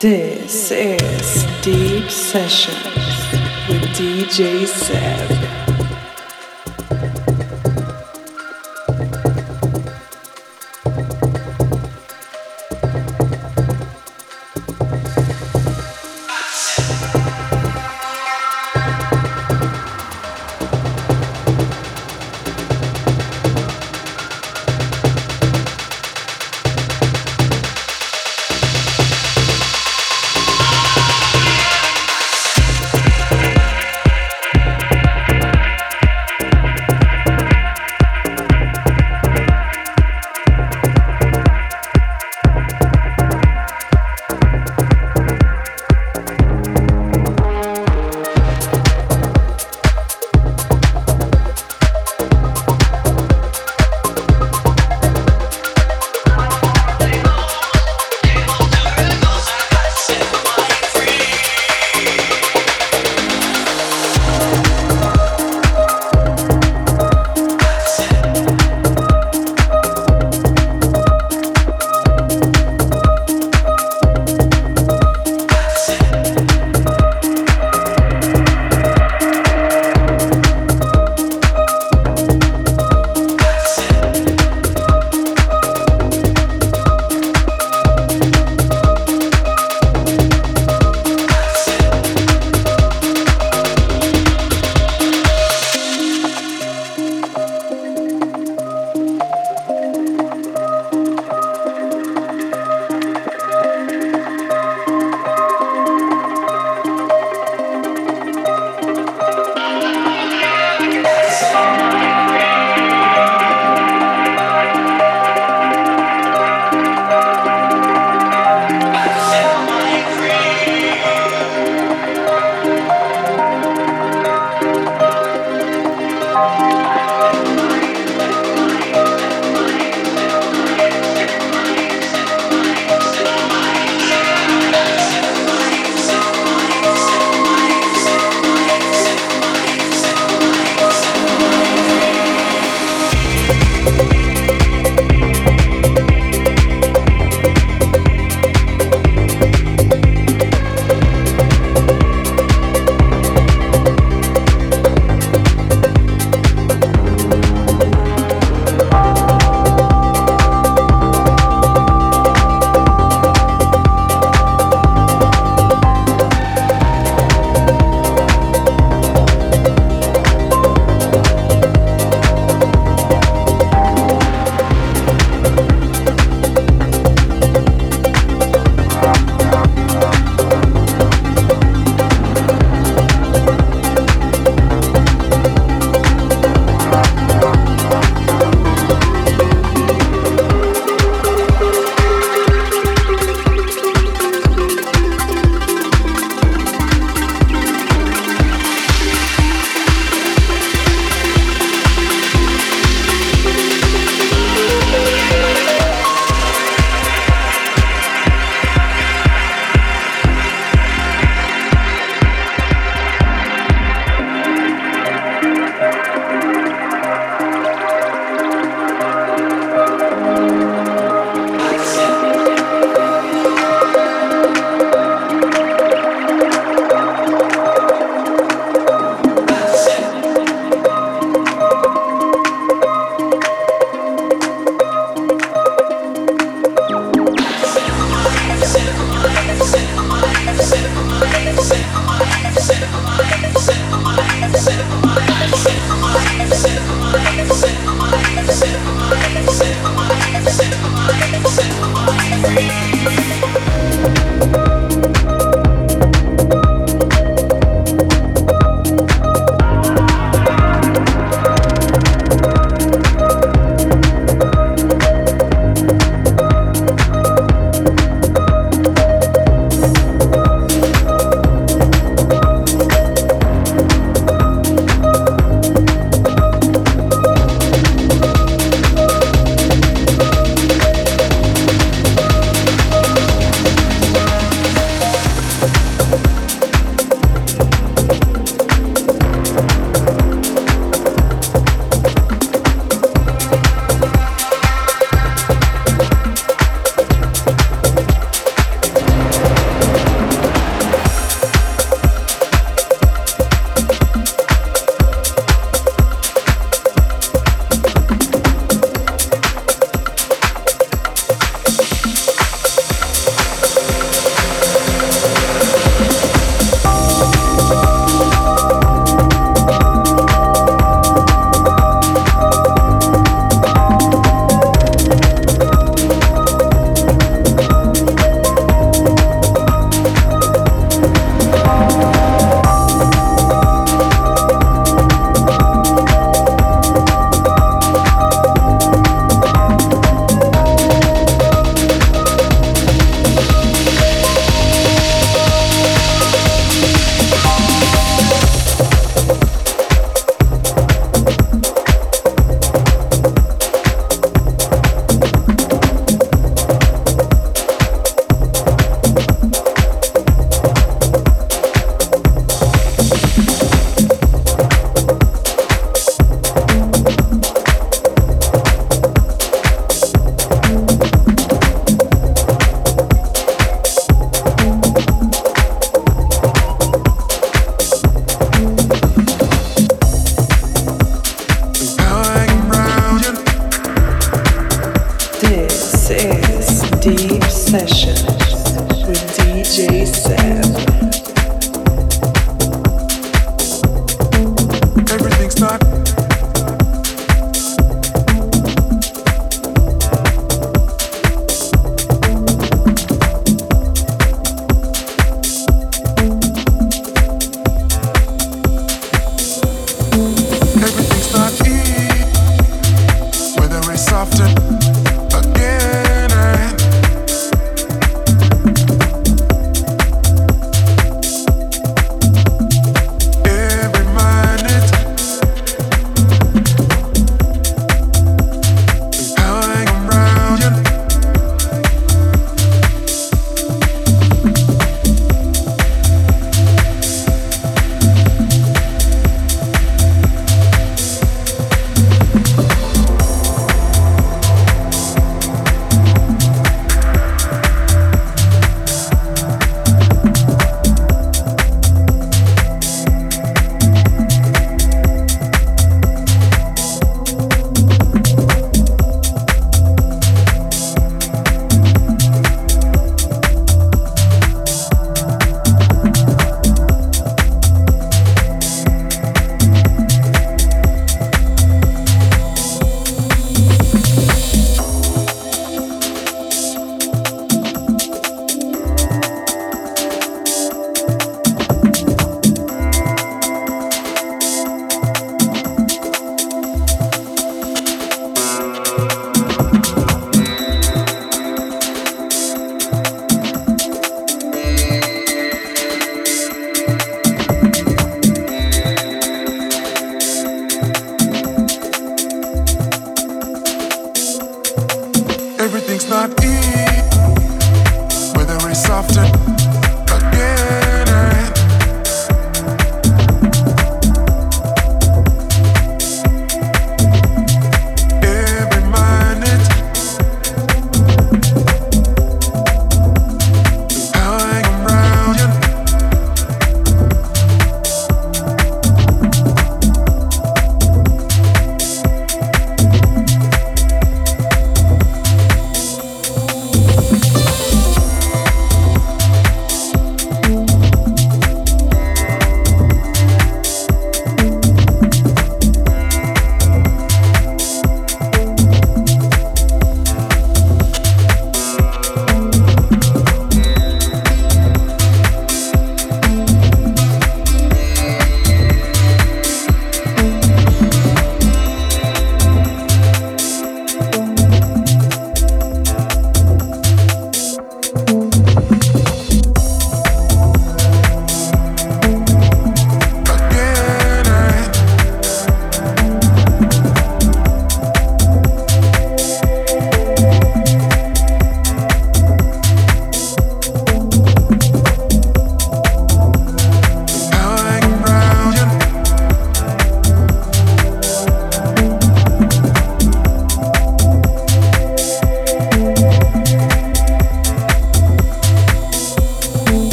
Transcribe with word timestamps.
This 0.00 0.70
is 0.70 1.44
Deep 1.60 2.10
Sessions 2.10 2.74
with 3.68 3.82
DJ 3.94 4.66
Seb. 4.66 5.59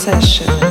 session. 0.00 0.69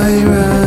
I 0.00 0.24
run. 0.24 0.57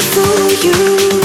For 0.00 0.66
you. 0.66 1.19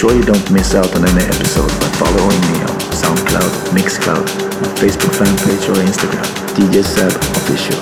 Sure 0.00 0.16
you 0.16 0.22
don't 0.22 0.50
miss 0.50 0.74
out 0.74 0.96
on 0.96 1.06
any 1.06 1.24
episode 1.24 1.68
by 1.78 1.86
following 2.00 2.40
me 2.48 2.62
on 2.62 2.78
SoundCloud, 2.88 3.52
Mixcloud, 3.76 4.24
my 4.62 4.68
Facebook 4.80 5.14
fan 5.14 5.36
page 5.44 5.68
or 5.68 5.74
Instagram, 5.84 6.24
DJ 6.56 6.82
Seb 6.82 7.12
Official. 7.36 7.76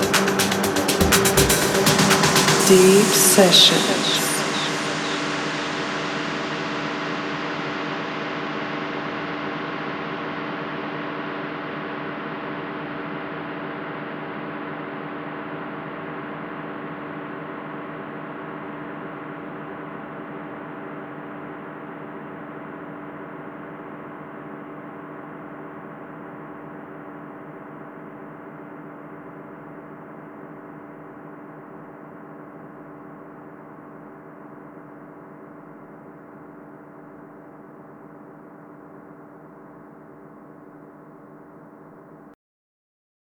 Deep 2.67 3.05
Sessions. 3.05 3.98